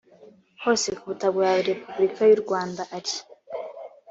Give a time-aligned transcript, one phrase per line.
[0.63, 3.15] hose ku butaka bwa repubulika y’u rwanda ari